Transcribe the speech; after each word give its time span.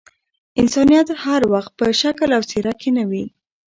انسانيت 0.61 1.07
هر 1.23 1.41
وخت 1.53 1.71
په 1.79 1.85
شکل 2.01 2.29
او 2.37 2.41
څهره 2.51 2.73
کي 2.81 2.89
نه 2.97 3.03
وي. 3.09 3.25